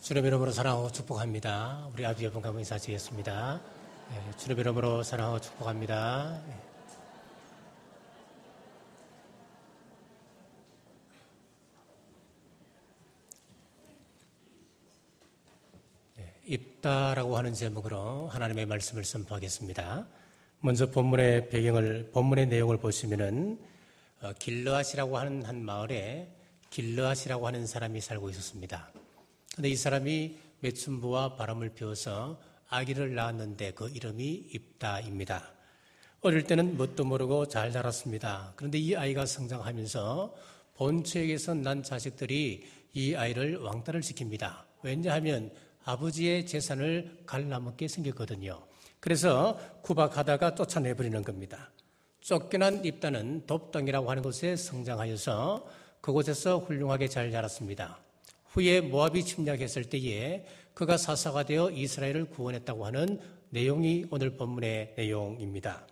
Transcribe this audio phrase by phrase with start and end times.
[0.00, 1.86] 주님 이름으로 사랑하고 축복합니다.
[1.92, 3.60] 우리 아비 여분 가문 인사드리겠습니다.
[4.10, 6.40] 네, 주님 이름으로 사랑하고 축복합니다.
[6.46, 6.54] 네.
[16.16, 20.06] 네, 입다라고 하는 제목으로 하나님의 말씀을 선포하겠습니다.
[20.60, 23.60] 먼저 본문의 배경을 본문의 내용을 보시면은
[24.22, 26.34] 어, 길르앗이라고 하는 한 마을에
[26.70, 28.90] 길르앗이라고 하는 사람이 살고 있었습니다.
[29.54, 35.52] 근데 이 사람이 매춘부와 바람을 피워서 아기를 낳았는데 그 이름이 입다입니다.
[36.20, 38.52] 어릴 때는 뭣도 모르고 잘 자랐습니다.
[38.56, 40.34] 그런데 이 아이가 성장하면서
[40.76, 44.64] 본처에게서 난 자식들이 이 아이를 왕따를 시킵니다.
[44.82, 45.50] 왜냐하면
[45.84, 48.62] 아버지의 재산을 갈라먹게 생겼거든요.
[49.00, 51.70] 그래서 구박하다가 쫓아내버리는 겁니다.
[52.20, 55.66] 쫓겨난 입다는 돕당이라고 하는 곳에 성장하여서
[56.00, 57.98] 그곳에서 훌륭하게 잘 자랐습니다.
[58.50, 65.86] 후에 모압이 침략했을 때에 그가 사사가 되어 이스라엘을 구원했다고 하는 내용이 오늘 본문의 내용입니다.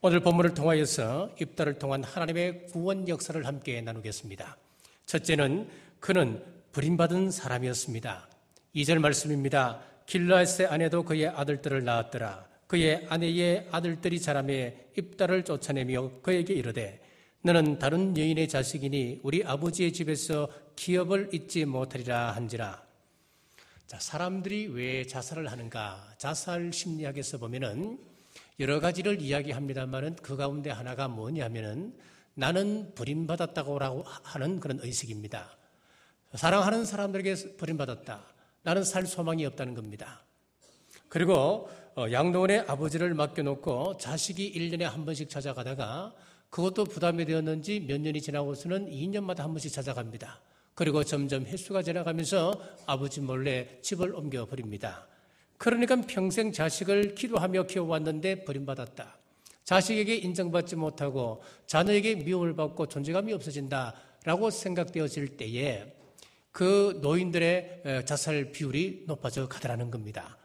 [0.00, 4.56] 오늘 본문을 통하여서 입다를 통한 하나님의 구원 역사를 함께 나누겠습니다.
[5.06, 5.68] 첫째는
[6.00, 8.28] 그는 버림받은 사람이었습니다.
[8.74, 9.80] 2절 말씀입니다.
[10.06, 12.46] 길라스의 아내도 그의 아들들을 낳았더라.
[12.66, 17.00] 그의 아내의 아들들이 자라매 입다를 쫓아내며 그에게 이르되
[17.42, 22.84] 너는 다른 여인의 자식이니 우리 아버지의 집에서 기업을 잊지 못하리라 한지라.
[23.86, 26.14] 자, 사람들이 왜 자살을 하는가?
[26.18, 27.98] 자살 심리학에서 보면은
[28.58, 31.96] 여러 가지를 이야기합니다만은 그 가운데 하나가 뭐냐면은
[32.34, 33.78] 나는 버림받았다고
[34.22, 35.56] 하는 그런 의식입니다.
[36.34, 38.20] 사랑하는 사람들에게 버림받았다.
[38.62, 40.24] 나는 살 소망이 없다는 겁니다.
[41.08, 46.12] 그리고 어, 양도원의 아버지를 맡겨놓고 자식이 1년에 한 번씩 찾아가다가
[46.50, 50.40] 그것도 부담이 되었는지 몇 년이 지나고서는 2년마다 한 번씩 찾아갑니다.
[50.74, 52.52] 그리고 점점 횟수가 지나가면서
[52.86, 55.06] 아버지 몰래 집을 옮겨버립니다.
[55.58, 59.16] 그러니까 평생 자식을 기도하며 키워왔는데 버림받았다.
[59.64, 63.94] 자식에게 인정받지 못하고 자녀에게 미움을 받고 존재감이 없어진다
[64.24, 65.92] 라고 생각되어질 때에
[66.52, 70.38] 그 노인들의 자살 비율이 높아져 가더라는 겁니다.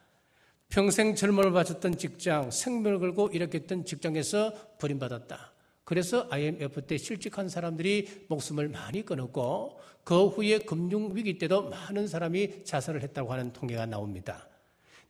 [0.70, 5.51] 평생 젊음을 바쳤던 직장, 생명을 걸고 일했던 직장에서 버림받았다.
[5.91, 13.03] 그래서 IMF 때 실직한 사람들이 목숨을 많이 끊었고 그 후에 금융위기 때도 많은 사람이 자살을
[13.03, 14.47] 했다고 하는 통계가 나옵니다.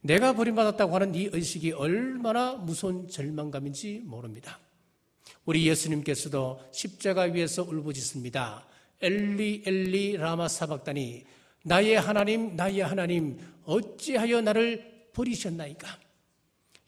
[0.02, 4.58] 내가 버림받았다고 하는 이 의식이 얼마나 무서운 절망감인지 모릅니다.
[5.46, 8.66] 우리 예수님께서도 십자가 위에서 울부짖습니다.
[9.02, 11.24] 엘리 엘리 라마 사박다니
[11.64, 16.00] 나의 하나님 나의 하나님 어찌하여 나를 버리셨나이까?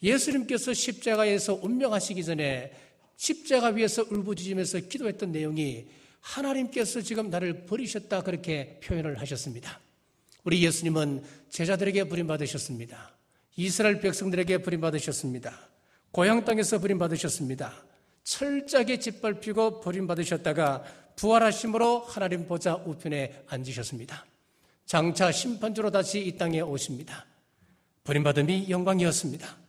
[0.01, 2.71] 예수님께서 십자가에서 운명하시기 전에
[3.16, 5.85] 십자가 위에서 울부짖으면서 기도했던 내용이
[6.19, 9.79] 하나님께서 지금 나를 버리셨다 그렇게 표현을 하셨습니다.
[10.44, 13.13] 우리 예수님은 제자들에게 버림받으셨습니다.
[13.56, 15.69] 이스라엘 백성들에게 버림받으셨습니다.
[16.12, 17.73] 고향 땅에서 버림받으셨습니다.
[18.23, 20.84] 철저하게 짓밟히고 버림받으셨다가
[21.16, 24.25] 부활하심으로 하나님 보좌 우편에 앉으셨습니다.
[24.85, 27.25] 장차 심판주로 다시 이 땅에 오십니다.
[28.03, 29.62] 버림받음이 영광이었습니다.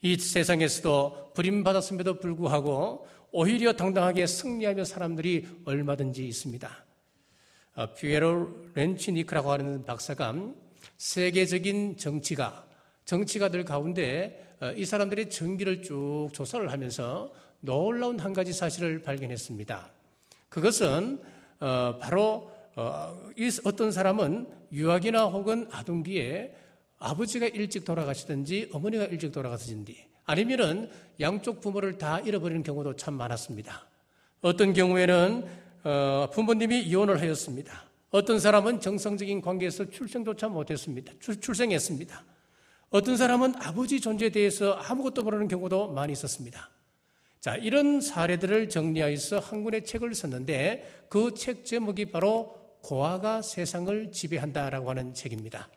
[0.00, 6.84] 이 세상에서도 버림받았음에도 불구하고 오히려 당당하게 승리하며 사람들이 얼마든지 있습니다.
[7.74, 10.34] 어, 피에로 렌치니크라고 하는 박사가
[10.96, 12.66] 세계적인 정치가,
[13.04, 19.90] 정치가들 가운데 어, 이 사람들의 전기를 쭉 조사를 하면서 놀라운 한 가지 사실을 발견했습니다.
[20.48, 21.20] 그것은
[21.60, 22.52] 어, 바로
[23.64, 26.54] 어떤 사람은 유학이나 혹은 아동기에
[26.98, 33.86] 아버지가 일찍 돌아가시든지 어머니가 일찍 돌아가시든지 아니면은 양쪽 부모를 다 잃어버리는 경우도 참 많았습니다.
[34.40, 35.46] 어떤 경우에는
[35.84, 37.84] 어, 부모님이 이혼을 하였습니다.
[38.10, 41.12] 어떤 사람은 정상적인 관계에서 출생조차 못했습니다.
[41.20, 42.24] 출, 출생했습니다.
[42.90, 46.70] 어떤 사람은 아버지 존재에 대해서 아무것도 모르는 경우도 많이 있었습니다.
[47.40, 54.90] 자, 이런 사례들을 정리하여서 한 권의 책을 썼는데 그 책 제목이 바로 고아가 세상을 지배한다라고
[54.90, 55.68] 하는 책입니다.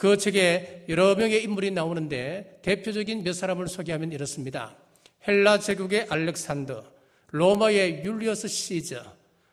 [0.00, 4.74] 그 책에 여러 명의 인물이 나오는데 대표적인 몇 사람을 소개하면 이렇습니다.
[5.28, 6.84] 헬라 제국의 알렉산더,
[7.32, 9.04] 로마의 율리어스 시저,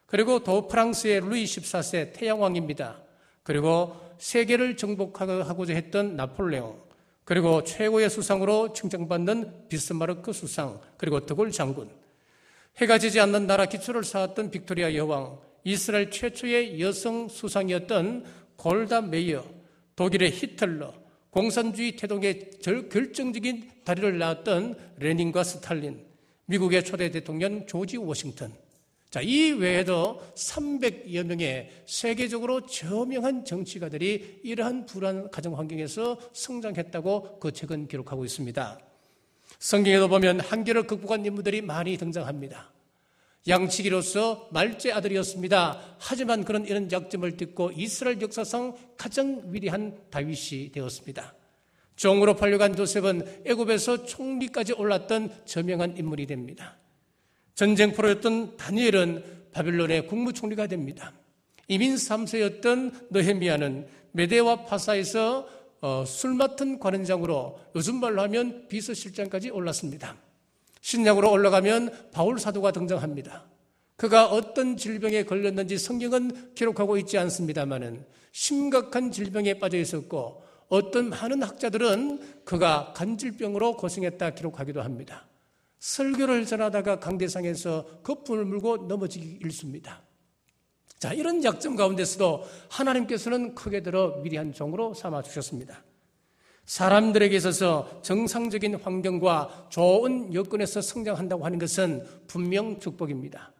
[0.05, 2.97] 그리고 도 프랑스의 루이 14세 태양왕입니다.
[3.43, 6.81] 그리고 세계를 정복하고자 했던 나폴레옹,
[7.25, 11.89] 그리고 최고의 수상으로 칭찬받는 비스마르크 수상, 그리고 드골 장군,
[12.77, 18.23] 해가 지지 않는 나라 기초를 쌓았던 빅토리아 여왕, 이스라엘 최초의 여성 수상이었던
[18.55, 19.56] 골다 메이어,
[19.97, 20.93] 독일의 히틀러,
[21.31, 22.51] 공산주의 태동의
[22.89, 26.05] 결정적인 다리를 놓았던 레닌과 스탈린,
[26.45, 28.53] 미국의 초대 대통령 조지 워싱턴,
[29.09, 37.87] 자, 이 외에도 300여 명의 세계적으로 저명한 정치가들이 이러한 불안한 가정 환경에서 성장했다고 그 책은
[37.87, 38.79] 기록하고 있습니다.
[39.59, 42.71] 성경에도 보면 한계를 극복한 인물들이 많이 등장합니다.
[43.47, 45.95] 양치기로서 말제 아들이었습니다.
[45.99, 51.33] 하지만 그런 이런 약점을 딛고 이스라엘 역사상 가장 위대한 다윗이 되었습니다.
[51.95, 56.77] 종으로 팔려간 요셉은 애굽에서 총리까지 올랐던 저명한 인물이 됩니다.
[57.55, 61.13] 전쟁 프로였던 다니엘은 바빌론의 국무총리가 됩니다.
[61.67, 65.47] 이민 3세였던 너헤미야는 메데와 파사에서
[65.81, 70.17] 어, 술 맡은 관원장으로 요즘 말로 하면 비서실장까지 올랐습니다.
[70.87, 73.43] 신약으로 올라가면 바울 사도가 등장합니다.
[73.97, 82.45] 그가 어떤 질병에 걸렸는지 성경은 기록하고 있지 않습니다만은 심각한 질병에 빠져 있었고 어떤 많은 학자들은
[82.45, 85.27] 그가 간질병으로 고생했다 기록하기도 합니다.
[85.79, 90.01] 설교를 전하다가 강대상에서 거품을 물고 넘어지기 일수입니다.
[90.99, 95.83] 자, 이런 약점 가운데서도 하나님께서는 크게 들어 위대한 종으로 삼아 주셨습니다.
[96.67, 103.53] 사람들에게 있어서 정상적인 환경과 좋은 여건에서 성장한다고 하는 것은 분명 축복입니다.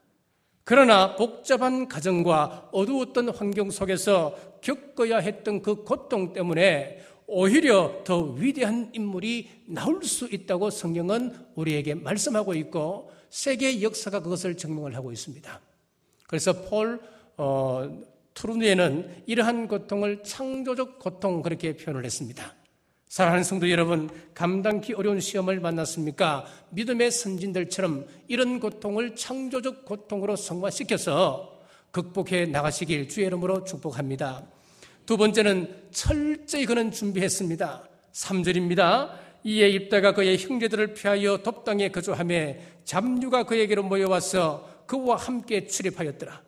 [0.65, 9.63] 그러나 복잡한 가정과 어두웠던 환경 속에서 겪어야 했던 그 고통 때문에 오히려 더 위대한 인물이
[9.67, 15.61] 나올 수 있다고 성경은 우리에게 말씀하고 있고 세계 역사가 그것을 증명을 하고 있습니다.
[16.27, 16.99] 그래서 폴
[17.37, 22.53] 어, 투르니에는 이러한 고통을 창조적 고통 그렇게 표현을 했습니다.
[23.09, 26.45] 사랑하는 성도 여러분, 감당기 어려운 시험을 만났습니까?
[26.71, 31.57] 믿음의 선진들처럼 이런 고통을 창조적 고통으로 성화시켜서
[31.91, 34.45] 극복해 나가시길 주의 이름으로 축복합니다.
[35.05, 37.87] 두 번째는 철저히 그는 준비했습니다.
[38.11, 39.11] 3절입니다.
[39.45, 46.41] 이에 입다가 그의 형제들을 피하여 돕당에 거주함에 잡류가 그에게로 모여와서 그와 함께 출입하였더라.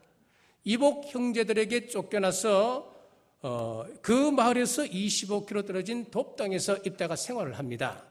[0.66, 2.99] 이복 형제들에게 쫓겨나서
[3.42, 8.04] 어, 그 마을에서 25km 떨어진 돕당에서 입다가 생활을 합니다.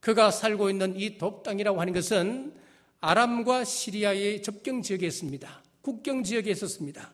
[0.00, 2.54] 그가 살고 있는 이 돕당이라고 하는 것은
[3.00, 5.62] 아람과 시리아의 접경 지역에 있습니다.
[5.80, 7.12] 국경 지역에 있었습니다.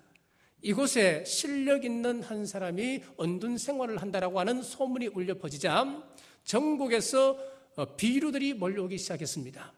[0.62, 6.03] 이곳에 실력 있는 한 사람이 언둔 생활을 한다라고 하는 소문이 울려 퍼지자
[6.45, 7.39] 전국에서
[7.77, 9.73] 어, 비류들이 몰려오기 시작했습니다.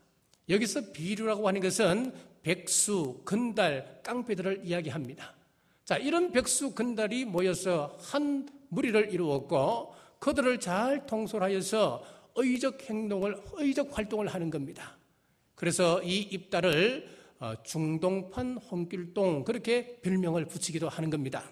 [0.48, 2.12] 여기서 비류라고 하는 것은
[2.42, 5.41] 백수, 건달, 깡패들을 이야기합니다.
[5.92, 12.02] 자, 이런 백수 건달이 모여서 한 무리를 이루었고 그들을 잘 통솔하여서
[12.34, 14.96] 의적 행동을, 의적 활동을 하는 겁니다.
[15.54, 17.06] 그래서 이 입다를
[17.40, 21.44] 어, 중동판 홍길동 그렇게 별명을 붙이기도 하는 겁니다.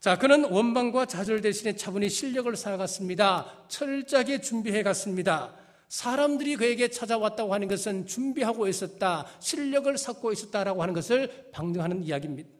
[0.00, 3.64] 자, 그는 원방과 좌절 대신에 차분히 실력을 쌓아갔습니다.
[3.68, 5.54] 철저하게 준비해 갔습니다.
[5.88, 12.59] 사람들이 그에게 찾아왔다고 하는 것은 준비하고 있었다, 실력을 쌓고 있었다라고 하는 것을 방증하는 이야기입니다.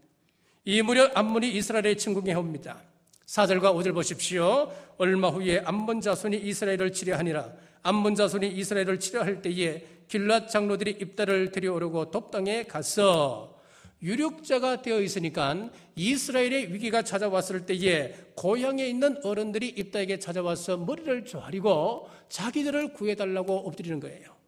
[0.65, 2.83] 이 무렵 암문이 이스라엘의 침공해 옵니다.
[3.27, 4.71] 4절과 5절 보십시오.
[4.99, 7.53] 얼마 후에 암몬 자손이 이스라엘을 치려하니라.
[7.83, 13.59] 암몬 자손이 이스라엘을 치려할 때에 길랏 장로들이 입다를 들여오르고 돕당에 가서
[14.03, 22.93] 유력자가 되어 있으니까 이스라엘의 위기가 찾아왔을 때에 고향에 있는 어른들이 입다에게 찾아와서 머리를 조아리고 자기들을
[22.95, 24.40] 구해달라고 엎드리는 거예요.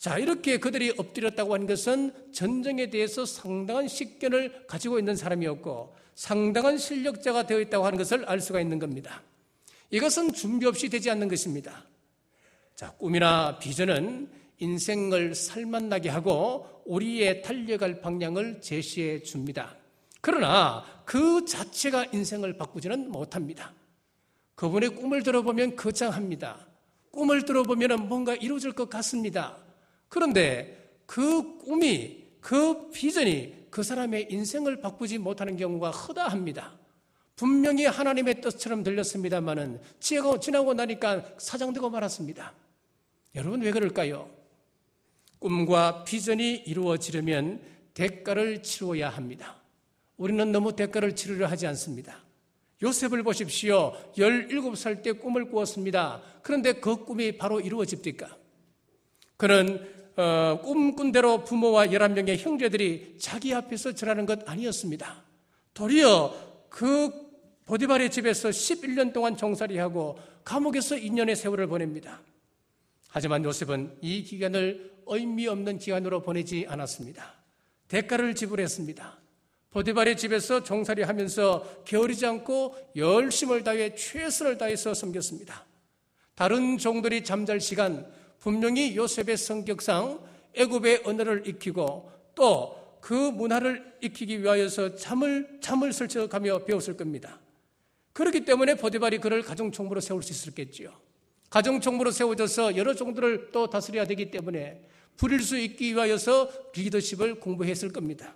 [0.00, 7.46] 자, 이렇게 그들이 엎드렸다고 하는 것은 전쟁에 대해서 상당한 식견을 가지고 있는 사람이었고 상당한 실력자가
[7.46, 9.22] 되어 있다고 하는 것을 알 수가 있는 겁니다.
[9.90, 11.84] 이것은 준비 없이 되지 않는 것입니다.
[12.74, 19.76] 자, 꿈이나 비전은 인생을 살만나게 하고 우리의 달려갈 방향을 제시해 줍니다.
[20.22, 23.74] 그러나 그 자체가 인생을 바꾸지는 못합니다.
[24.54, 26.66] 그분의 꿈을 들어보면 거창합니다.
[27.10, 29.58] 꿈을 들어보면 뭔가 이루어질 것 같습니다.
[30.10, 36.78] 그런데 그 꿈이, 그 비전이 그 사람의 인생을 바꾸지 못하는 경우가 허다합니다.
[37.36, 42.52] 분명히 하나님의 뜻처럼 들렸습니다만은 지나고 나니까 사장되고 말았습니다.
[43.34, 44.28] 여러분 왜 그럴까요?
[45.38, 47.62] 꿈과 비전이 이루어지려면
[47.94, 49.56] 대가를 치러야 합니다.
[50.16, 52.18] 우리는 너무 대가를 치르려 하지 않습니다.
[52.82, 53.94] 요셉을 보십시오.
[54.16, 56.20] 17살 때 꿈을 꾸었습니다.
[56.42, 58.36] 그런데 그 꿈이 바로 이루어집니까?
[59.36, 65.24] 그는 어, 꿈꾼 대로 부모와 11명의 형제들이 자기 앞에서 절하는 것 아니었습니다.
[65.74, 67.10] 도리어 그
[67.66, 72.20] 보디발의 집에서 11년 동안 종살이하고 감옥에서 2년의 세월을 보냅니다.
[73.08, 77.34] 하지만 요셉은 이 기간을 의미 없는 기간으로 보내지 않았습니다.
[77.88, 79.18] 대가를 지불했습니다.
[79.70, 85.64] 보디발의 집에서 종살이 하면서 게으르지 않고 열심을 다해 최선을 다해서 섬겼습니다.
[86.34, 88.10] 다른 종들이 잠잘 시간
[88.40, 90.18] 분명히 요셉의 성격상
[90.54, 97.40] 애굽의 언어를 익히고 또 그 문화를 익히기 위하여서 잠을 잠을 설쳐가며 배웠을 겁니다.
[98.12, 100.92] 그렇기 때문에 보디발이 그를 가정 총무로 세울 수 있었겠지요.
[101.48, 104.82] 가정 총무로 세워져서 여러 종들을 또 다스려야 되기 때문에
[105.16, 108.34] 부릴 수 있기 위하여서 리더십을 공부했을 겁니다.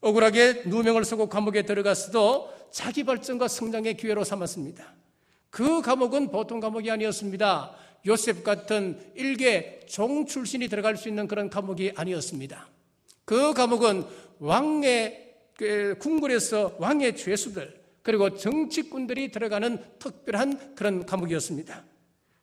[0.00, 4.92] 억울하게 누명을 쓰고 감옥에 들어갔어도 자기 발전과 성장의 기회로 삼았습니다.
[5.50, 7.74] 그 감옥은 보통 감옥이 아니었습니다.
[8.06, 12.68] 요셉 같은 일개 종 출신이 들어갈 수 있는 그런 감옥이 아니었습니다.
[13.24, 14.04] 그 감옥은
[14.38, 21.84] 왕의 그 궁궐에서 왕의 죄수들 그리고 정치꾼들이 들어가는 특별한 그런 감옥이었습니다.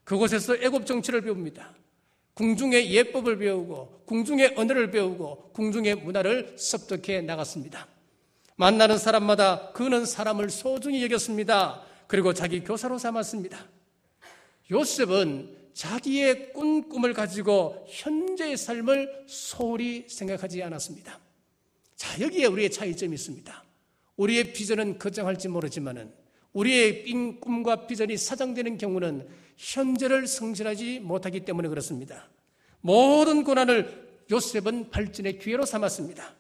[0.04, 1.76] 그곳에서 애굽 정치를 배웁니다.
[2.34, 7.88] 궁중의 예법을 배우고 궁중의 언어를 배우고 궁중의 문화를 습득해 나갔습니다.
[8.56, 11.84] 만나는 사람마다 그는 사람을 소중히 여겼습니다.
[12.08, 13.58] 그리고 자기 교사로 삼았습니다.
[14.72, 21.20] 요셉은 자기의 꾼 꿈을 가지고 현재의 삶을 소홀히 생각하지 않았습니다.
[21.96, 23.64] 자, 여기에 우리의 차이점이 있습니다.
[24.18, 26.12] 우리의 비전은 거정할지 모르지만은
[26.54, 27.04] 우리의
[27.40, 32.30] 꿈과 비전이 사장되는 경우는 현재를 성실하지 못하기 때문에 그렇습니다.
[32.82, 36.36] 모든 고난을 요셉은 발전의 기회로 삼았습니다.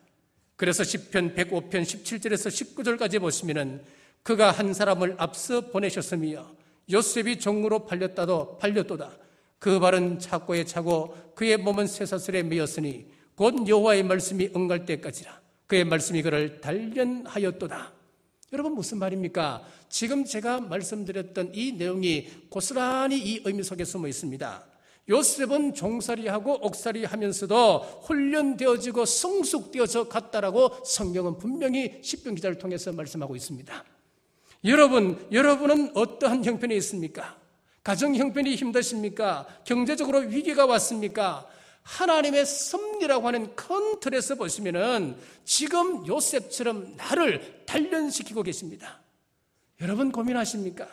[0.55, 3.81] 그래서 10편 105편 17절에서 19절까지 보시면은
[4.23, 9.11] 그가 한 사람을 앞서 보내셨으며 요셉이 종으로 팔렸다도 팔렸도다.
[9.59, 15.39] 그 발은 착고에 차고 그의 몸은 쇠사슬에 매였으니 곧 여호와의 말씀이 응갈 때까지라.
[15.67, 17.93] 그의 말씀이 그를 단련하였도다.
[18.53, 19.65] 여러분 무슨 말입니까?
[19.87, 24.65] 지금 제가 말씀드렸던 이 내용이 고스란히 이 의미 속에 숨어 있습니다.
[25.09, 33.83] 요셉은 종살이하고 옥살이 하면서도 훈련되어지고 성숙되어서 갔다라고 성경은 분명히 십병 기자를 통해서 말씀하고 있습니다.
[34.65, 37.39] 여러분, 여러분은 어떠한 형편에 있습니까?
[37.83, 39.47] 가정 형편이 힘드십니까?
[39.65, 41.47] 경제적으로 위기가 왔습니까?
[41.81, 49.01] 하나님의 섭리라고 하는 큰 틀에서 보시면은 지금 요셉처럼 나를 단련시키고 계십니다.
[49.81, 50.87] 여러분 고민하십니까?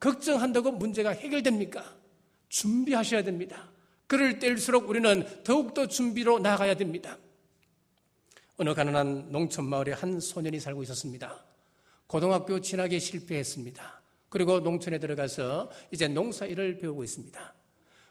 [0.00, 1.84] 걱정한다고 문제가 해결됩니까?
[2.48, 3.70] 준비하셔야 됩니다.
[4.08, 7.16] 그럴 때일수록 우리는 더욱더 준비로 나가야 됩니다.
[8.56, 11.44] 어느 가난한 농촌 마을에 한 소년이 살고 있었습니다.
[12.06, 14.02] 고등학교 진학에 실패했습니다.
[14.28, 17.54] 그리고 농촌에 들어가서 이제 농사 일을 배우고 있습니다.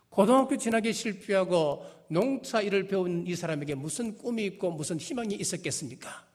[0.10, 6.26] 고등학교 진학에 실패하고 농사 일을 배운 이 사람에게 무슨 꿈이 있고 무슨 희망이 있었겠습니까?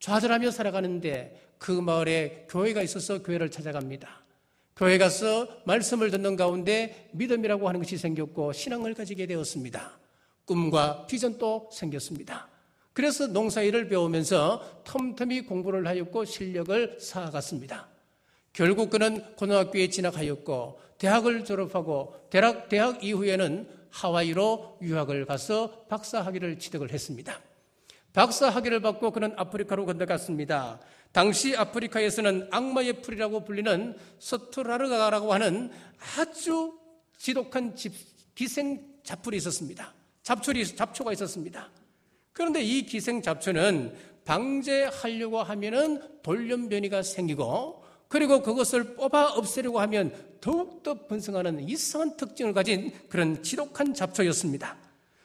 [0.00, 4.24] 좌절하며 살아가는데 그 마을에 교회가 있어서 교회를 찾아갑니다.
[4.76, 9.98] 교회 가서 말씀을 듣는 가운데 믿음이라고 하는 것이 생겼고 신앙을 가지게 되었습니다.
[10.44, 12.47] 꿈과 비전도 생겼습니다.
[12.98, 17.86] 그래서 농사일을 배우면서 텀텀이 공부를 하였고 실력을 쌓아갔습니다.
[18.52, 26.92] 결국 그는 고등학교에 진학하였고 대학을 졸업하고 대학, 대학 이후에는 하와이로 유학을 가서 박사 학위를 취득을
[26.92, 27.40] 했습니다.
[28.12, 30.80] 박사 학위를 받고 그는 아프리카로 건너갔습니다.
[31.12, 35.70] 당시 아프리카에서는 악마의 풀이라고 불리는 서투라르가라고 하는
[36.16, 36.76] 아주
[37.16, 37.76] 지독한
[38.34, 39.94] 기생 잡풀이 있었습니다.
[40.24, 41.70] 잡초리, 잡초가 있었습니다.
[42.38, 43.92] 그런데 이 기생 잡초는
[44.24, 53.42] 방제하려고 하면은 돌연변이가 생기고 그리고 그것을 뽑아 없애려고 하면 더욱더 번성하는 이상한 특징을 가진 그런
[53.42, 54.76] 지독한 잡초였습니다.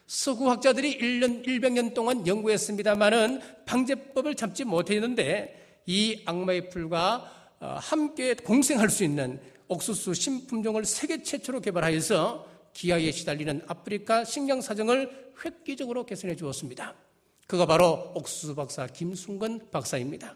[0.08, 9.03] 서구학자들이 1년, 100년 동안 연구했습니다만은 방제법을 잡지 못했는데 이 악마의 풀과 어, 함께 공생할 수
[9.03, 16.96] 있는 옥수수 신품종을 세계 최초로 개발하여서 기아에 시달리는 아프리카 식량 사정을 획기적으로 개선해 주었습니다.
[17.48, 20.36] 그가 바로 옥수수 박사 김순건 박사입니다.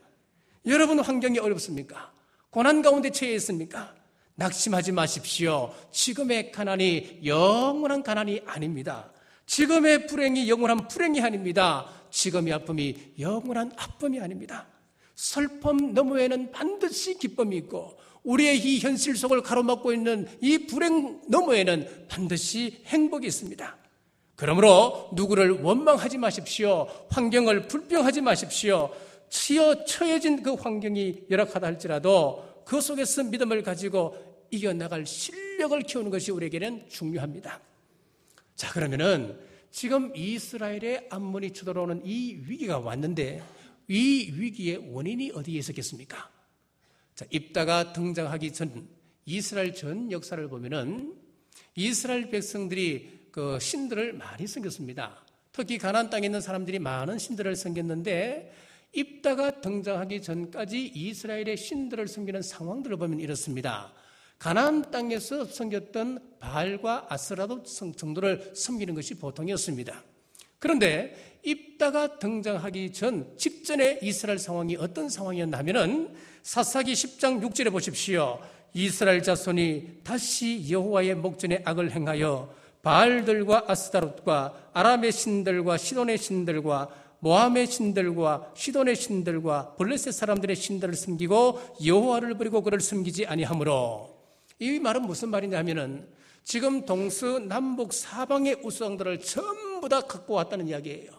[0.65, 2.13] 여러분 환경이 어렵습니까?
[2.49, 3.95] 고난 가운데 처해 있습니까?
[4.35, 5.73] 낙심하지 마십시오.
[5.91, 9.11] 지금의 가난이 영원한 가난이 아닙니다.
[9.45, 11.89] 지금의 불행이 영원한 불행이 아닙니다.
[12.11, 14.67] 지금의 아픔이 영원한 아픔이 아닙니다.
[15.15, 22.81] 슬픔 너머에는 반드시 기쁨이 있고 우리의 이 현실 속을 가로막고 있는 이 불행 너머에는 반드시
[22.85, 23.77] 행복이 있습니다.
[24.35, 26.87] 그러므로 누구를 원망하지 마십시오.
[27.09, 28.93] 환경을 불평하지 마십시오.
[29.29, 34.17] 치어 처해진 그 환경이 열악하다 할지라도 그 속에서 믿음을 가지고
[34.51, 37.61] 이겨나갈 실력을 키우는 것이 우리에게는 중요합니다.
[38.55, 39.39] 자, 그러면은
[39.71, 43.41] 지금 이스라엘의 암문이 쳐들어오는 이 위기가 왔는데
[43.87, 46.36] 이 위기의 원인이 어디에 있었겠습니까?
[47.17, 48.87] 자, 입다가 등장하기 전
[49.25, 51.15] 이스라엘 전 역사를 보면은
[51.73, 55.25] 이스라엘 백성들이 그 신들을 많이 섬겼습니다.
[55.51, 58.53] 특히 가나안 땅에 있는 사람들이 많은 신들을 섬겼는데
[58.93, 63.91] 입다가 등장하기 전까지 이스라엘의 신들을 섬기는 상황들을 보면 이렇습니다.
[64.37, 70.03] 가나안 땅에서 섬겼던 바알과 아스라도 정도를 섬기는 것이 보통이었습니다.
[70.59, 76.13] 그런데 입다가 등장하기 전 직전에 이스라엘 상황이 어떤 상황이었냐면은
[76.43, 78.39] 사사기 10장 6절에 보십시오.
[78.73, 82.53] 이스라엘 자손이 다시 여호와의 목전에 악을 행하여
[82.83, 86.89] 바알들과 아스다롯과 아람의 신들과 시돈의 신들과
[87.19, 94.15] 모함의 신들과 시돈의 신들과 블레셋 사람들의 신들을 숨기고 여호와를 버리고 그를 숨기지 아니하므로
[94.59, 96.07] 이 말은 무슨 말이냐면은
[96.43, 101.11] 지금 동서 남북 사방의 우상들을 전부 다 갖고 왔다는 이야기예요.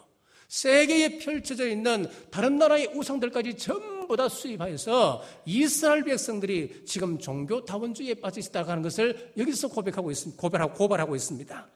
[0.48, 8.40] 세계에 펼쳐져 있는 다른 나라의 우상들까지 전부 다 수입하여서 이스라엘 백성들이 지금 종교 다원주의에 빠져
[8.40, 10.40] 있다는 것을 여기서 고백하고 있습니다.
[10.40, 11.68] 고발하고, 고발하고 있습니다.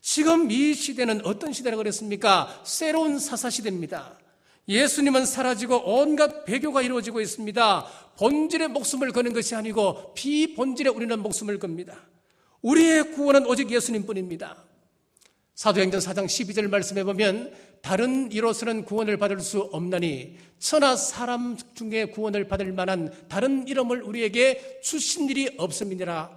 [0.00, 2.62] 지금 이 시대는 어떤 시대라고 그랬습니까?
[2.64, 4.18] 새로운 사사 시대입니다.
[4.68, 7.86] 예수님은 사라지고 온갖 배교가 이루어지고 있습니다.
[8.18, 12.06] 본질의 목숨을 거는 것이 아니고 비본질에 우리는 목숨을 겁니다.
[12.62, 14.67] 우리의 구원은 오직 예수님 뿐입니다.
[15.58, 22.46] 사도행전 4장 12절 말씀해 보면 다른 이로서는 구원을 받을 수 없나니 천하 사람 중에 구원을
[22.46, 26.30] 받을 만한 다른 이름을 우리에게 주신 일이 없음이니라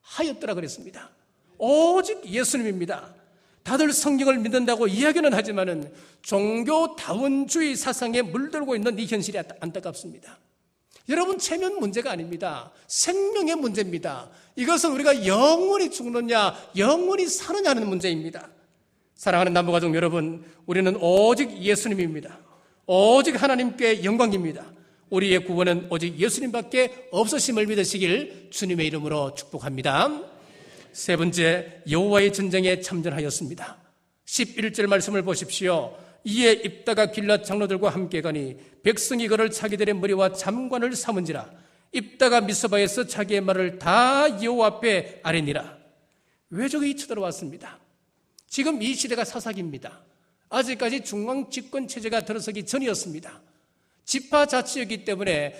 [0.00, 1.08] 하였더라 그랬습니다.
[1.56, 3.14] 오직 예수님입니다.
[3.62, 10.36] 다들 성경을 믿는다고 이야기는 하지만은 종교 다원주의 사상에 물들고 있는 이 현실이 안타깝습니다.
[11.10, 12.72] 여러분 체면 문제가 아닙니다.
[12.88, 14.30] 생명의 문제입니다.
[14.56, 18.48] 이것은 우리가 영원히 죽느냐, 영원히 사느냐는 문제입니다.
[19.14, 22.38] 사랑하는 남부가족 여러분, 우리는 오직 예수님입니다.
[22.86, 24.64] 오직 하나님께 영광입니다.
[25.10, 30.20] 우리의 구원은 오직 예수님밖에 없으심을 믿으시길 주님의 이름으로 축복합니다.
[30.92, 33.78] 세 번째, 여호와의 전쟁에 참전하였습니다.
[34.26, 35.96] 11절 말씀을 보십시오.
[36.24, 41.50] 이에 입다가 길랏 장로들과 함께 가니 백성이 그를 자기들의 머리와 잠관을 삼은지라
[41.92, 45.78] 입다가 미스바에서 자기의 말을 다 여호와 앞에 아뢰니라.
[46.50, 47.83] 왜적이 쳐들어왔습니다.
[48.54, 50.00] 지금 이 시대가 사사기입니다.
[50.48, 53.42] 아직까지 중앙 집권 체제가 들어서기 전이었습니다.
[54.04, 55.56] 지파 자치였기 때문에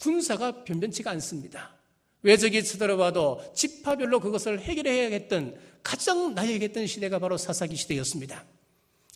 [0.00, 1.76] 군사가 변변치가 않습니다.
[2.22, 8.46] 외적이 쳐들어와도 지파별로 그것을 해결해야겠던 가장 나야겠던 시대가 바로 사사기 시대였습니다.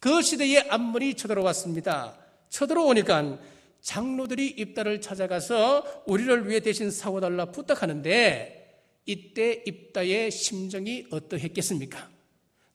[0.01, 2.19] 그 시대에 암문이 쳐들어왔습니다.
[2.51, 3.39] 쳐들어오니까
[3.81, 12.13] 장로들이 입다를 찾아가서 우리를 위해 대신 사고달라 부탁하는데 이때 입다의 심정이 어떠했겠습니까?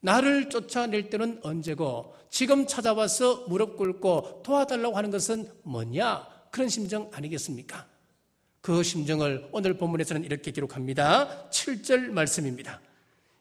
[0.01, 6.27] 나를 쫓아낼 때는 언제고 지금 찾아와서 무릎 꿇고 도와달라고 하는 것은 뭐냐?
[6.51, 7.85] 그런 심정 아니겠습니까?
[8.61, 11.49] 그 심정을 오늘 본문에서는 이렇게 기록합니다.
[11.49, 12.81] 7절 말씀입니다.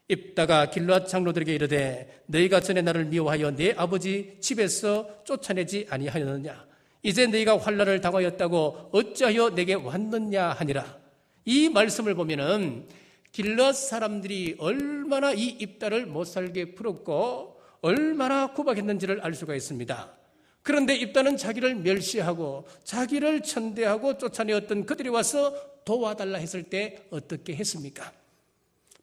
[0.09, 6.67] 입다가 길앗 장로들에게 이르되 너희가 전에 나를 미워하여 내 아버지 집에서 쫓아내지 아니하였느냐
[7.03, 10.99] 이제 너희가 환란을 당하였다고 어찌하여 내게 왔느냐 하니라
[11.45, 12.89] 이 말씀을 보면은
[13.33, 20.19] 길앗 사람들이 얼마나 이 입다를 못 살게 풀었고 얼마나 구박했는지를 알 수가 있습니다.
[20.63, 28.13] 그런데 입다는 자기를 멸시하고 자기를 천대하고 쫓아내었던 그들이 와서 도와달라 했을 때 어떻게 했습니까?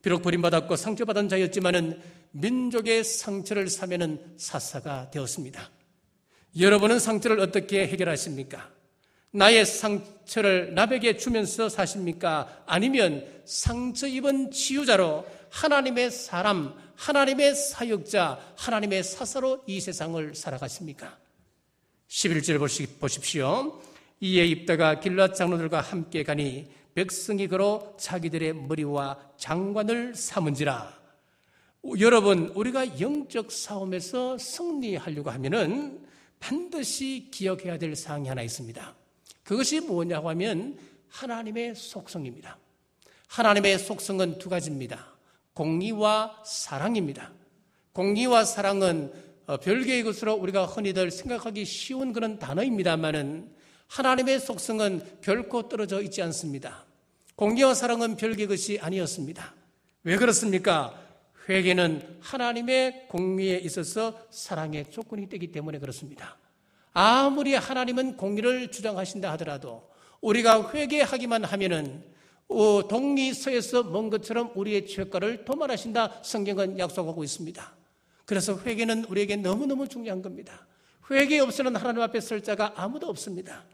[0.01, 1.99] 비록 버림받았고 상처받은 자였지만은
[2.31, 5.71] 민족의 상처를 사면은 사사가 되었습니다.
[6.59, 8.74] 여러분은 상처를 어떻게 해결하십니까?
[9.36, 12.63] 나의 상처를 남에게 주면서 사십니까?
[12.65, 21.17] 아니면 상처 입은 치유자로 하나님의 사람, 하나님의 사역자, 하나님의 사사로 이 세상을 살아가십니까?
[22.08, 22.60] 11절
[23.00, 23.82] 보십시오.
[24.21, 30.98] 이에 입다가 길랏 장로들과 함께 가니 백성이 걸어 자기들의 머리와 장관을 삼은지라.
[32.00, 36.00] 여러분, 우리가 영적 싸움에서 승리하려고 하면은
[36.39, 39.04] 반드시 기억해야 될 사항이 하나 있습니다.
[39.45, 40.77] 그것이 뭐냐고 하면
[41.08, 42.58] 하나님의 속성입니다.
[43.27, 45.13] 하나님의 속성은 두 가지입니다.
[45.53, 47.31] 공의와 사랑입니다.
[47.93, 49.13] 공의와 사랑은
[49.47, 53.53] 어, 별개의 것으로 우리가 흔히들 생각하기 쉬운 그런 단어입니다만은
[53.88, 56.84] 하나님의 속성은 결코 떨어져 있지 않습니다.
[57.36, 59.53] 공개와 사랑은 별개 것이 아니었습니다.
[60.03, 60.99] 왜 그렇습니까?
[61.47, 66.38] 회개는 하나님의 공의에 있어서 사랑의 조건이 되기 때문에 그렇습니다.
[66.95, 69.84] 아무리 하나님은 공의를 주장하신다 하더라도
[70.21, 72.01] 우리가 회개하기만 하면은
[72.47, 77.73] 어, 동리서에서 먼 것처럼 우리의 죄가를 도말하신다 성경은 약속하고 있습니다.
[78.23, 80.65] 그래서 회개는 우리에게 너무너무 중요한 겁니다.
[81.12, 83.65] 회개 없이는 하나님 앞에 설 자가 아무도 없습니다.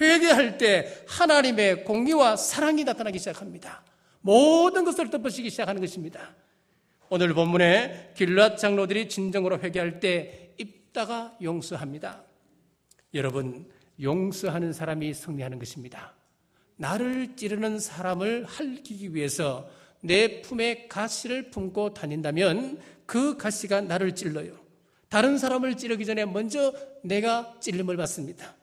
[0.00, 3.82] 회개할 때 하나님의 공의와 사랑이 나타나기 시작합니다.
[4.20, 6.36] 모든 것을 덮으시기 시작하는 것입니다.
[7.08, 12.29] 오늘 본문에 길랏 장로들이 진정으로 회개할 때 입다가 용서합니다.
[13.14, 13.66] 여러분,
[14.00, 16.14] 용서하는 사람이 승리하는 것입니다.
[16.76, 19.68] 나를 찌르는 사람을 할기기 위해서
[20.00, 24.58] 내 품에 가시를 품고 다닌다면 그 가시가 나를 찔러요.
[25.08, 28.54] 다른 사람을 찌르기 전에 먼저 내가 찔림을 받습니다.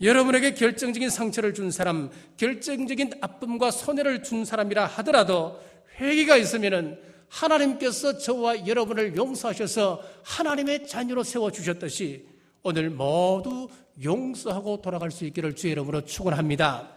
[0.00, 5.60] 여러분에게 결정적인 상처를 준 사람, 결정적인 아픔과 손해를 준 사람이라 하더라도
[5.98, 12.26] 회개가 있으면은 하나님께서 저와 여러분을 용서하셔서 하나님의 자녀로 세워 주셨듯이
[12.62, 13.68] 오늘 모두
[14.02, 16.88] 용서하고 돌아갈 수 있기를 주의 이름으로 축원합니다.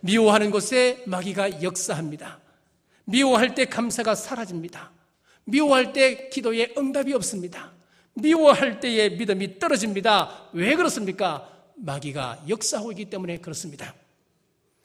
[0.00, 2.40] 미워하는 곳에 마귀가 역사합니다.
[3.04, 4.90] 미워할 때 감사가 사라집니다.
[5.44, 7.72] 미워할 때 기도에 응답이 없습니다.
[8.14, 10.50] 미워할 때에 믿음이 떨어집니다.
[10.52, 11.48] 왜 그렇습니까?
[11.76, 13.94] 마귀가 역사하고 있기 때문에 그렇습니다.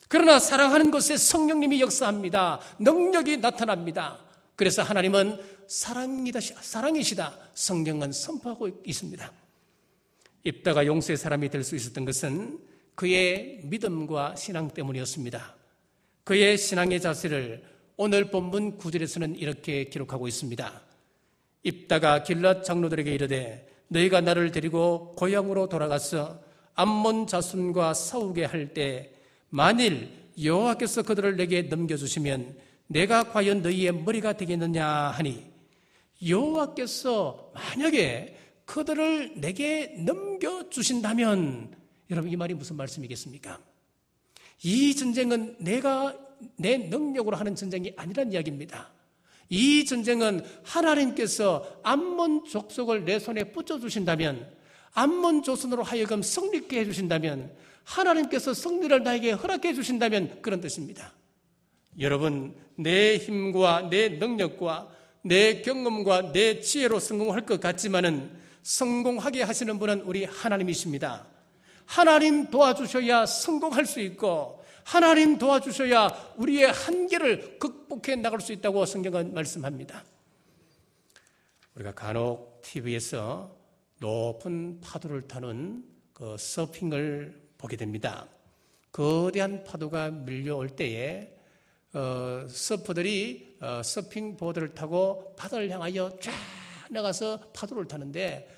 [0.08, 2.60] 그러나 사랑하는 곳에 성령님이 역사합니다.
[2.80, 4.20] 능력이 나타납니다.
[4.56, 7.38] 그래서 하나님은 사랑이다, 사랑이시다.
[7.54, 9.32] 성경은 선포하고 있습니다.
[10.48, 12.60] 입다가 용서의 사람이 될 수 있었던 것은
[12.96, 15.56] 그의 믿음과 신앙 때문이었습니다.
[16.24, 17.62] 그의 신앙의 자세를
[17.98, 20.82] 오늘 본문 구절에서는 이렇게 기록하고 있습니다.
[21.64, 26.40] 입다가 길랏 장로들에게 이르되 너희가 나를 데리고 고향으로 돌아가서
[26.76, 29.12] 암몬 자손과 싸우게 할 때
[29.50, 30.10] 만일
[30.42, 32.56] 여호와께서 그들을 내게 넘겨주시면
[32.88, 35.44] 내가 과연 너희의 머리가 되겠느냐 하니
[36.26, 41.74] 여호와께서 만약에 그들을 내게 넘겨주신다면
[42.12, 43.60] 여러분 이 말이 무슨 말씀이겠습니까?
[44.64, 46.16] 이 전쟁은 내가
[46.58, 48.92] 내 능력으로 하는 전쟁이 아니란 이야기입니다.
[49.50, 54.52] 이 전쟁은 하나님께서 암몬 족속을 내 손에 붙여 주신다면
[54.94, 61.14] 암몬 조선으로 하여금 승리케 해 주신다면 하나님께서 승리를 나에게 허락해 주신다면 그런 뜻입니다.
[62.00, 70.02] 여러분, 내 힘과 내 능력과 내 경험과 내 지혜로 성공할 것 같지만은 성공하게 하시는 분은
[70.02, 71.26] 우리 하나님이십니다.
[71.86, 80.04] 하나님 도와주셔야 성공할 수 있고 하나님 도와주셔야 우리의 한계를 극복해 나갈 수 있다고 성경은 말씀합니다.
[81.76, 83.56] 우리가 간혹 TV에서
[84.00, 88.28] 높은 파도를 타는 그 서핑을 보게 됩니다.
[88.92, 91.34] 거대한 파도가 밀려올 때에
[91.94, 96.34] 어, 서퍼들이 어, 서핑 보드를 타고 바다를 향하여 쫙
[96.90, 98.50] 나가서 파도를 타는데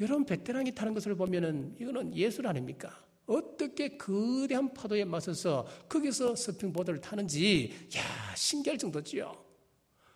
[0.00, 3.04] 여러분 베테랑이 타는 것을 보면은 이거는 예술 아닙니까?
[3.26, 9.32] 어떻게 거대한 파도에 맞서서 거기서 서핑보드를 타는지 야 신기할 정도지요.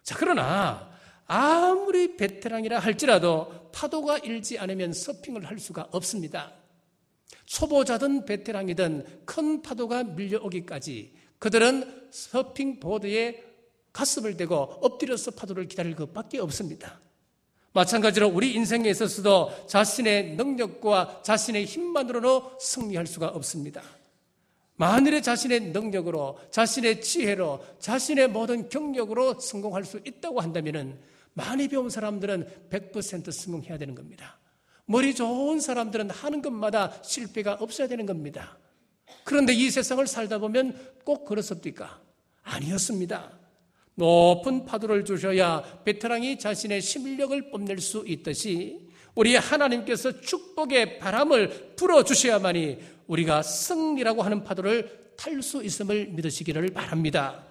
[0.03, 0.91] 자 그러나
[1.27, 6.53] 아무리 베테랑이라 할지라도 파도가 일지 않으면 서핑을 할 수가 없습니다.
[7.47, 13.45] 초보자든 베테랑이든 큰 파도가 밀려오기까지 그들은 서핑보드에
[13.93, 17.01] 가슴을 대고 엎드려서 파도를 기다릴 것밖에 없습니다.
[17.73, 23.83] 마찬가지로 우리 인생에 있어서도 자신의 능력과 자신의 힘만으로는 승리할 수가 없습니다.
[24.77, 30.99] 만일에 자신의 능력으로, 자신의 지혜로, 자신의 모든 경력으로 성공할 수 있다고 한다면
[31.35, 34.39] 많이 배운 사람들은 100% 성공해야 되는 겁니다.
[34.87, 38.59] 머리 좋은 사람들은 하는 것마다 실패가 없어야 되는 겁니다.
[39.25, 42.01] 그런데 이 세상을 살다 보면 꼭 그렇습니까?
[42.43, 43.40] 아니었습니다.
[44.01, 53.43] 높은 파도를 주셔야 베테랑이 자신의 실력을 뽐낼 수 있듯이 우리 하나님께서 축복의 바람을 불어주셔야만이 우리가
[53.43, 57.45] 승리라고 하는 파도를 탈 수 있음을 믿으시기를 바랍니다.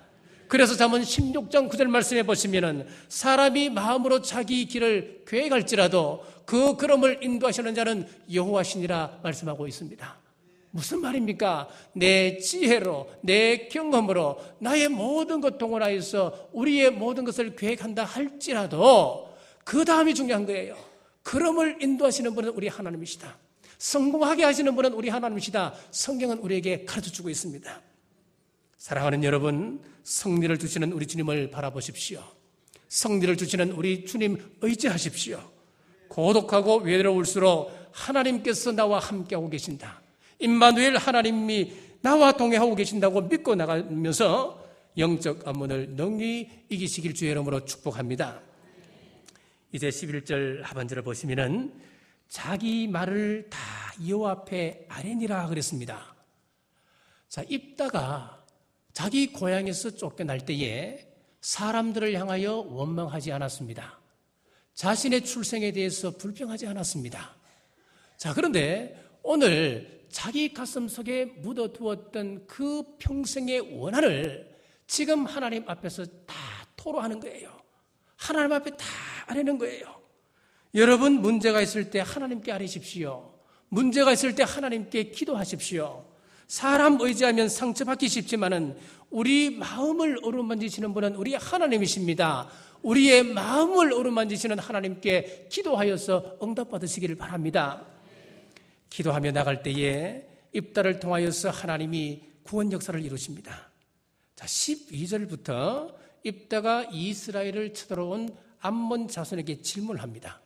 [0.48, 8.08] 그래서 잠언 16장 9절 말씀해 보시면은 사람이 마음으로 자기 길을 계획할지라도 그 걸음을 인도하시는 자는
[8.34, 10.29] 여호와시니라 말씀하고 있습니다.
[10.72, 11.68] 무슨 말입니까?
[11.94, 20.14] 내 지혜로, 내 경험으로 나의 모든 것 동원하여서 우리의 모든 것을 계획한다 할지라도 그 다음이
[20.14, 20.78] 중요한 거예요.
[21.24, 23.38] 그럼을 인도하시는 분은 우리 하나님이시다.
[23.78, 25.74] 성공하게 하시는 분은 우리 하나님이시다.
[25.92, 27.82] 성경은 우리에게 가르쳐 주고 있습니다.
[28.78, 32.24] 사랑하는 여러분, 성리를 주시는 우리 주님을 바라보십시오.
[32.88, 35.40] 성리를 주시는 우리 주님 의지하십시오.
[36.10, 39.99] 고독하고 외로울수록 하나님께서 나와 함께하고 계신다.
[40.40, 44.66] 임마누엘 하나님이 나와 동행하고 계신다고 믿고 나가면서
[44.98, 48.42] 영적 암문을 능히 이기시길 주의 이름으로 축복합니다.
[49.72, 51.74] 이제 11절 하반절을 보시면은
[52.28, 53.60] 자기 말을 다
[54.08, 56.16] 여호와 앞에 아뢰니라 그랬습니다.
[57.28, 58.44] 자, 입다가
[58.94, 61.08] 자기 고향에서 쫓겨날 때에
[61.42, 64.00] 사람들을 향하여 원망하지 않았습니다.
[64.74, 67.36] 자신의 출생에 대해서 불평하지 않았습니다.
[68.18, 74.50] 자, 그런데 오늘 자기 가슴 속에 묻어두었던 그 평생의 원한을
[74.88, 76.36] 지금 하나님 앞에서 다
[76.76, 77.52] 토로하는 거예요.
[78.16, 78.86] 하나님 앞에 다
[79.28, 80.00] 아뢰는 거예요.
[80.76, 83.34] 여러분 문제가 있을 때 하나님께 아뢰십시오.
[83.70, 86.06] 문제가 있을 때 하나님께 기도하십시오.
[86.48, 88.76] 사람 의지하면 상처받기 쉽지만은
[89.12, 92.50] 우리 마음을 어루만지시는 분은 우리 하나님이십니다.
[92.82, 97.86] 우리의 마음을 어루만지시는 하나님께 기도하여서 응답받으시기를 바랍니다.
[98.90, 103.70] 기도하며 나갈 때에 입다를 통하여서 하나님이 구원 역사를 이루십니다.
[104.36, 110.42] 자, 12절부터 입다가 이스라엘을 쳐들어온 암몬 자손에게 질문을 합니다.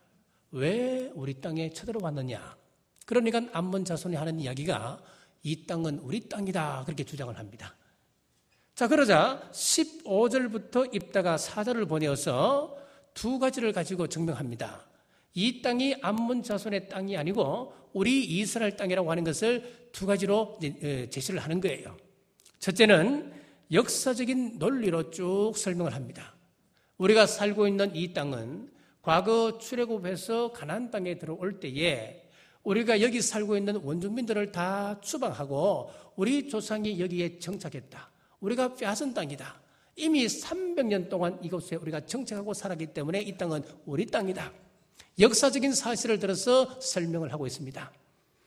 [0.50, 2.56] 왜 우리 땅에 쳐들어왔느냐?
[3.06, 5.00] 그러니까 암몬 자손이 하는 이야기가
[5.42, 6.84] 이 땅은 우리 땅이다.
[6.84, 7.74] 그렇게 주장을 합니다.
[8.74, 12.76] 자, 그러자 15절부터 입다가 사절을 보내어서
[13.14, 14.86] 두 가지를 가지고 증명합니다.
[15.34, 20.58] 이 땅이 암몬 자손의 땅이 아니고 우리 이스라엘 땅이라고 하는 것을 두 가지로
[21.10, 21.96] 제시를 하는 거예요.
[22.60, 23.32] 첫째는
[23.72, 26.34] 역사적인 논리로 쭉 설명을 합니다.
[26.98, 28.70] 우리가 살고 있는 이 땅은
[29.02, 32.22] 과거 출애굽해서 가나안 땅에 들어올 때에
[32.62, 38.10] 우리가 여기 살고 있는 원주민들을 다 추방하고 우리 조상이 여기에 정착했다.
[38.40, 39.60] 우리가 빼앗은 땅이다.
[39.96, 44.52] 이미 300년 동안 이곳에 우리가 정착하고 살았기 때문에 이 땅은 우리 땅이다.
[45.18, 47.92] 역사적인 사실을 들어서 설명을 하고 있습니다.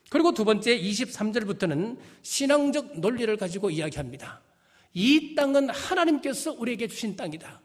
[0.09, 4.41] 그리고 두 번째 23절부터는 신앙적 논리를 가지고 이야기합니다.
[4.93, 7.61] 이 땅은 하나님께서 우리에게 주신 땅이다.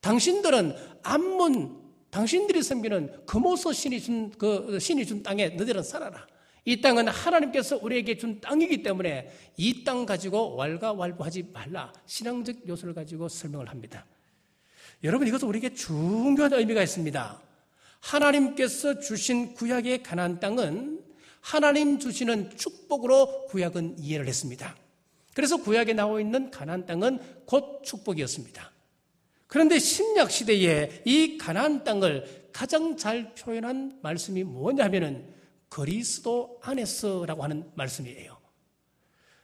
[0.00, 1.80] 당신들은 암문,
[2.10, 6.26] 당신들이 섬기는 금오소 신이 준, 그, 신이 준 땅에 너희들은 살아라.
[6.64, 11.92] 이 땅은 하나님께서 우리에게 준 땅이기 때문에 이 땅 가지고 왈가왈부하지 말라.
[12.06, 14.04] 신앙적 요소를 가지고 설명을 합니다.
[15.04, 17.45] 여러분 이것은 우리에게 중요한 의미가 있습니다.
[18.00, 21.04] 하나님께서 주신 구약의 가나안 땅은
[21.40, 24.76] 하나님 주시는 축복으로 구약은 이해를 했습니다.
[25.34, 28.72] 그래서 구약에 나와 있는 가나안 땅은 곧 축복이었습니다.
[29.46, 35.32] 그런데 신약 시대에 이 가나안 땅을 가장 잘 표현한 말씀이 뭐냐면은
[35.68, 38.36] 그리스도 안에서라고 하는 말씀이에요.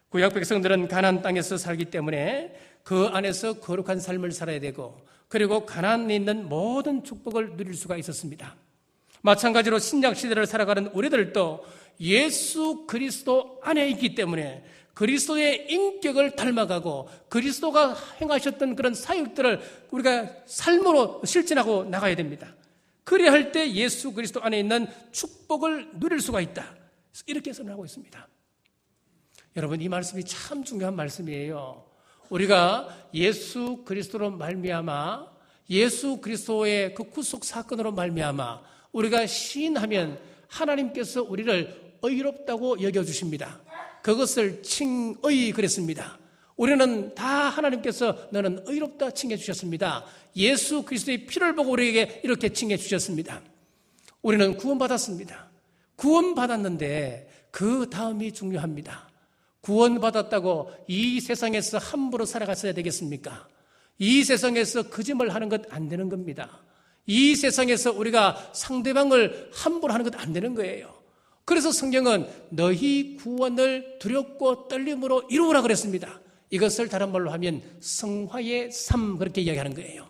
[0.09, 5.01] 구약 백성들은 가나안 땅에서 살기 때문에 그 안에서 거룩한 삶을 살아야 되고
[5.33, 8.55] 그리고 가나안에 있는 모든 축복을 누릴 수가 있었습니다.
[9.23, 11.65] 마찬가지로 신약 시대를 살아가는 우리들도
[12.01, 21.85] 예수 그리스도 안에 있기 때문에 그리스도의 인격을 닮아가고 그리스도가 행하셨던 그런 사역들을 우리가 삶으로 실천하고
[21.85, 22.55] 나가야 됩니다.
[23.03, 26.77] 그래야 할 때 예수 그리스도 안에 있는 축복을 누릴 수가 있다.
[27.25, 28.29] 이렇게 선언하고 있습니다.
[29.57, 31.92] 여러분 이 말씀이 참 중요한 말씀이에요.
[32.33, 35.27] 우리가 예수 그리스도로 말미암아
[35.69, 40.19] 예수 그리스도의 그 구속 사건으로 말미암아 우리가 시인하면
[40.49, 43.61] 하나님께서 우리를 의롭다고 여겨 주십니다.
[44.03, 46.19] 그것을 칭의 그랬습니다.
[46.57, 50.05] 우리는 다 하나님께서 너는 의롭다 칭해 주셨습니다.
[50.37, 53.43] 예수 그리스도의 피를 보고 우리에게 이렇게 칭해 주셨습니다.
[54.23, 55.51] 우리는 구원받았습니다.
[55.97, 59.12] 구원받았는데 그 다음이 중요합니다.
[59.63, 63.49] 구원받았다고 이 세상에서 함부로 살아갔어야 되겠습니까?
[63.99, 66.63] 이 세상에서 거짓말 하는 것 안 되는 겁니다.
[67.07, 70.93] 이 세상에서 우리가 상대방을 함부로 하는 것 안 되는 거예요.
[71.45, 76.21] 그래서 성경은 너희 구원을 두렵고 떨림으로 이루라 그랬습니다.
[76.51, 80.09] 이것을 다른 말로 하면 성화의 삶 그렇게 이야기하는 거예요.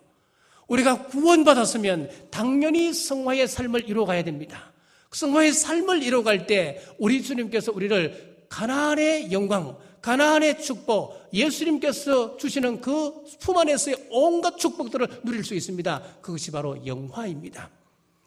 [0.68, 4.72] 우리가 구원받았으면 당연히 성화의 삶을 이루어가야 됩니다.
[5.12, 13.56] 성화의 삶을 이루어갈 때 우리 주님께서 우리를 가나안의 영광, 가나안의 축복, 예수님께서 주시는 그 품
[13.56, 16.02] 안에서의 온갖 축복들을 누릴 수 있습니다.
[16.20, 17.70] 그것이 바로 영화입니다.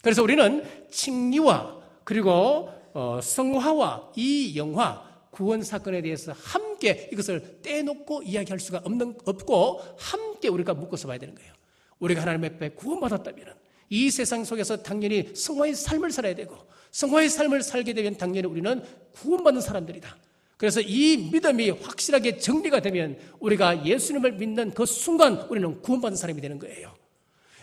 [0.02, 8.60] 그래서 우리는 칭리와 그리고 어, 성화와 이 영화 구원 사건에 대해서 함께 이것을 떼놓고 이야기할
[8.60, 11.54] 수가 없는 없고 함께 우리가 묶어서 봐야 되는 거예요.
[12.00, 13.54] 우리가 하나님 앞에 구원받았다면
[13.90, 16.58] 이 세상 속에서 당연히 성화의 삶을 살아야 되고
[16.96, 18.82] 성화의 삶을 살게 되면 당연히 우리는
[19.16, 20.16] 구원받는 사람들이다.
[20.56, 26.58] 그래서 이 믿음이 확실하게 정리가 되면 우리가 예수님을 믿는 그 순간 우리는 구원받는 사람이 되는
[26.58, 26.96] 거예요.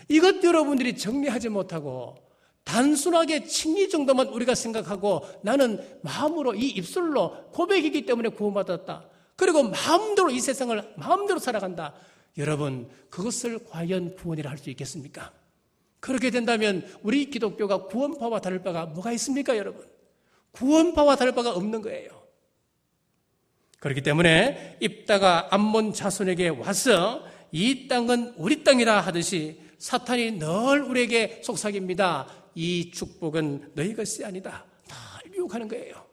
[0.07, 2.15] 이것 여러분들이 정리하지 못하고
[2.63, 9.09] 단순하게 칭의 정도만 우리가 생각하고 나는 마음으로 이 입술로 고백이기 때문에 구원받았다.
[9.35, 11.95] 그리고 마음대로 이 세상을 마음대로 살아간다.
[12.37, 15.31] 여러분, 그것을 과연 구원이라 할 수 있겠습니까?
[16.03, 19.87] 그렇게 된다면 우리 기독교가 구원파와 다를 바가 뭐가 있습니까, 여러분?
[20.51, 22.09] 구원파와 다를 바가 없는 거예요.
[23.79, 32.27] 그렇기 때문에 입다가 암몬 자손에게 와서 이 땅은 우리 땅이다 하듯이 사탄이 늘 우리에게 속삭입니다.
[32.55, 34.65] 이 축복은 너희 것이 아니다.
[34.85, 36.05] 다 미혹하는 거예요.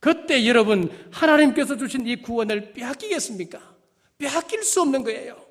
[0.00, 3.60] 그때 여러분 하나님께서 주신 이 구원을 빼앗기겠습니까?
[4.16, 5.47] 빼앗길 수 없는 거예요.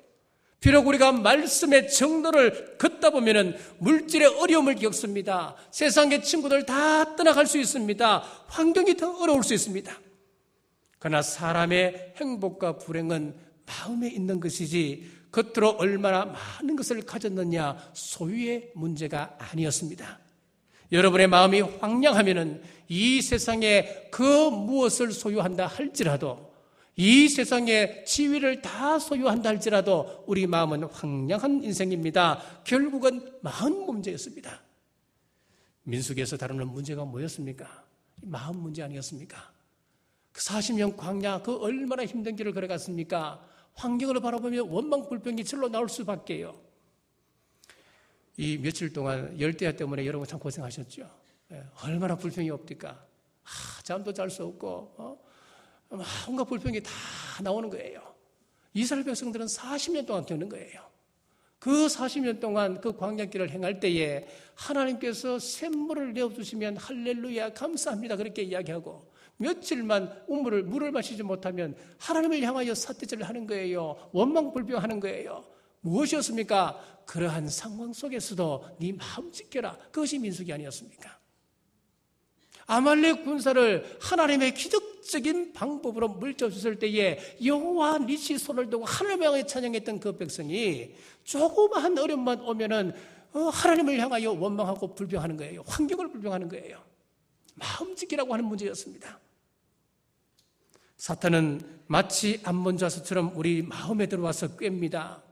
[0.60, 5.54] 비록 우리가 말씀의 정도를 걷다 보면은 물질의 어려움을 겪습니다.
[5.70, 8.18] 세상의 친구들 다 떠나갈 수 있습니다.
[8.48, 9.92] 환경이 더 어려울 수 있습니다.
[10.98, 20.18] 그러나 사람의 행복과 불행은 마음에 있는 것이지 겉으로 얼마나 많은 것을 가졌느냐 소유의 문제가 아니었습니다.
[20.90, 26.47] 여러분의 마음이 황량하면은 이 세상에 그 무엇을 소유한다 할지라도
[27.00, 32.42] 이 세상에 지위를 다 소유한다 할지라도 우리 마음은 황량한 인생입니다.
[32.64, 34.60] 결국은 마음 문제였습니다.
[35.84, 37.84] 민숙에서 다루는 문제가 뭐였습니까?
[38.22, 39.52] 마음 문제 아니었습니까?
[40.32, 43.46] 그 40년 광야 그 얼마나 힘든 길을 걸어갔습니까?
[43.74, 46.60] 환경을 바라보면 원망 불평이 절로 나올 수밖에요.
[48.36, 51.08] 이 며칠 동안 열대야 때문에 여러분 참 고생하셨죠.
[51.52, 52.88] 예, 얼마나 불평이 없니까
[53.44, 55.27] 아, 잠도 잘 수 없고 어?
[55.90, 56.90] 온갖 불평이 다
[57.42, 58.02] 나오는 거예요.
[58.74, 60.88] 이스라엘 백성들은 40년 동안 겪는 거예요.
[61.58, 70.24] 그 40년 동안 그 광야길을 행할 때에 하나님께서 샘물을 내어주시면 할렐루야 감사합니다 그렇게 이야기하고 며칠만
[70.28, 73.96] 우물을 물을 마시지 못하면 하나님을 향하여 사태질을 하는 거예요.
[74.12, 75.44] 원망불평하는 거예요.
[75.80, 77.02] 무엇이었습니까?
[77.06, 79.76] 그러한 상황 속에서도 네 마음 지켜라.
[79.90, 81.17] 그것이 민숙이 아니었습니까?
[82.68, 90.16] 아말렉 군사를 하나님의 기적적인 방법으로 물려줬을 때에 여호와 니시 손을 두고 하나님을 향해 찬양했던 그
[90.18, 92.92] 백성이 조그마한 어려움만 오면은
[93.32, 95.64] 어, 하나님을 향하여 원망하고 불평하는 거예요.
[95.66, 96.82] 환경을 불평하는 거예요.
[97.54, 99.18] 마음 지키라고 하는 문제였습니다.
[100.98, 105.22] 사탄은 마치 암몬자수처럼 우리 마음에 들어와서 꿰입니다.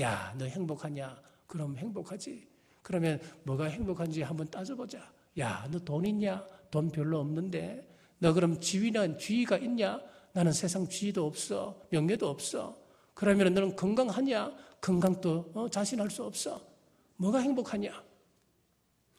[0.00, 1.20] 야, 너 행복하냐?
[1.46, 2.48] 그럼 행복하지.
[2.80, 5.15] 그러면 뭐가 행복한지 한번 따져보자.
[5.38, 6.44] 야, 너 돈 있냐?
[6.70, 7.86] 돈 별로 없는데.
[8.18, 10.00] 너 그럼 지위는 지위가 있냐?
[10.32, 11.82] 나는 세상 지위도 없어.
[11.90, 12.76] 명예도 없어.
[13.14, 14.52] 그러면 너는 건강하냐?
[14.80, 16.60] 건강도 어, 자신할 수 없어.
[17.16, 17.90] 뭐가 행복하냐?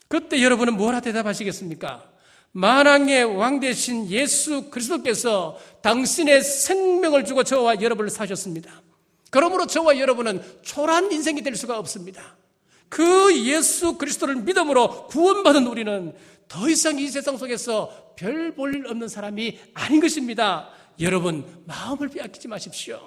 [0.08, 2.14] 그때 여러분은 뭐라 대답하시겠습니까?
[2.54, 8.82] 만왕의 왕 대신 예수 그리스도께서 당신의 생명을 주고 저와 여러분을 사셨습니다.
[9.30, 12.37] 그러므로 저와 여러분은 초란 인생이 될 수가 없습니다.
[12.90, 16.16] 그 예수 그리스도를 믿음으로 구원받은 우리는
[16.48, 20.70] 더 이상 이 세상 속에서 별 볼 일 없는 사람이 아닌 것입니다.
[21.00, 23.00] 여러분, 마음을 빼앗기지 마십시오.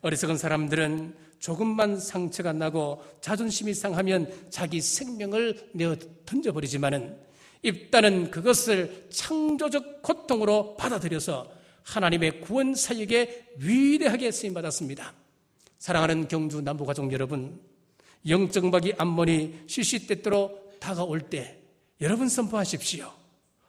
[0.00, 7.16] 어리석은 사람들은 조금만 상처가 나고 자존심이 상하면 자기 생명을 내어 던져버리지만은
[7.62, 11.50] 입다는 그것을 창조적 고통으로 받아들여서
[11.82, 15.12] 하나님의 구원 사역에 위대하게 쓰임 받았습니다.
[15.78, 17.60] 사랑하는 경주 남부가족 여러분,
[18.28, 21.58] 영정박이 암몬이 시시때때로 다가올 때
[22.00, 23.10] 여러분 선포하십시오.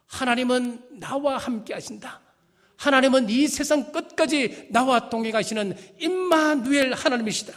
[0.08, 2.22] 하나님은 나와 함께 하신다.
[2.78, 7.54] 하나님은 이 세상 끝까지 나와 동행하시는 임마누엘 하나님이시다.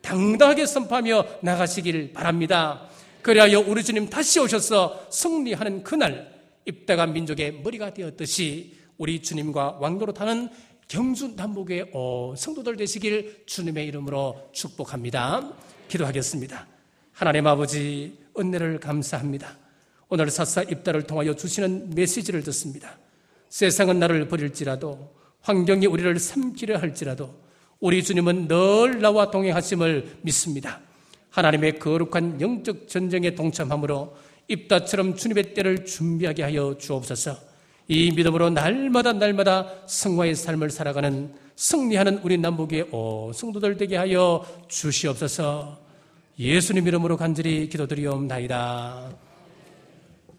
[0.00, 2.88] 당당하게 선포하며 나가시길 바랍니다.
[3.22, 6.32] 그리하여 우리 주님 다시 오셔서 승리하는 그날
[6.64, 10.48] 입다가 민족의 머리가 되었듯이 우리 주님과 왕도로 타는
[10.88, 15.52] 경주 남북의 어, 성도들 되시길 주님의 이름으로 축복합니다.
[15.90, 16.66] 기도하겠습니다.
[17.12, 19.58] 하나님 아버지 은혜를 감사합니다.
[20.08, 22.96] 오늘 사사 입다를 통하여 주시는 메시지를 듣습니다.
[23.48, 27.34] 세상은 나를 버릴지라도 환경이 우리를 삼키려 할지라도
[27.80, 30.80] 우리 주님은 늘 나와 동행하심을 믿습니다.
[31.30, 34.16] 하나님의 거룩한 영적 전쟁에 동참함으로
[34.48, 37.36] 입다처럼 주님의 때를 준비하게 하여 주옵소서.
[37.88, 45.79] 이 믿음으로 날마다 날마다 성화의 삶을 살아가는 승리하는 우리 남북의 오 성도들 되게 하여 주시옵소서.
[46.40, 49.29] 예수님 이름으로 간절히 기도드리옵나이다.